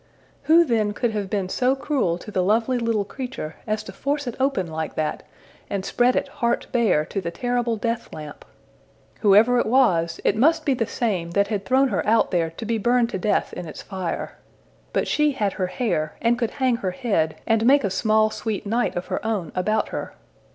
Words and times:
Who 0.45 0.63
then 0.65 0.93
could 0.93 1.11
have 1.11 1.29
been 1.29 1.47
so 1.47 1.75
cruel 1.75 2.17
to 2.17 2.31
the 2.31 2.41
lovely 2.41 2.79
little 2.79 3.05
creature 3.05 3.57
as 3.67 3.83
to 3.83 3.91
force 3.91 4.25
it 4.25 4.35
open 4.39 4.65
like 4.65 4.95
that, 4.95 5.21
and 5.69 5.85
spread 5.85 6.15
it 6.15 6.27
heart 6.27 6.65
bare 6.71 7.05
to 7.05 7.21
the 7.21 7.29
terrible 7.29 7.75
death 7.77 8.11
lamp? 8.11 8.43
Whoever 9.19 9.59
it 9.59 9.67
was, 9.67 10.19
it 10.23 10.35
must 10.35 10.65
be 10.65 10.73
the 10.73 10.87
same 10.87 11.29
that 11.37 11.49
had 11.49 11.65
thrown 11.65 11.89
her 11.89 12.03
out 12.07 12.31
there 12.31 12.49
to 12.49 12.65
be 12.65 12.79
burned 12.79 13.11
to 13.11 13.19
death 13.19 13.53
in 13.53 13.67
its 13.67 13.83
fire. 13.83 14.39
But 14.91 15.07
she 15.07 15.33
had 15.33 15.53
her 15.53 15.67
hair, 15.67 16.15
and 16.19 16.35
could 16.39 16.49
hang 16.57 16.77
her 16.77 16.89
head, 16.89 17.35
and 17.45 17.63
make 17.67 17.83
a 17.83 17.91
small 17.91 18.31
sweet 18.31 18.65
night 18.65 18.95
of 18.95 19.05
her 19.13 19.23
own 19.23 19.51
about 19.53 19.89
her! 19.89 20.15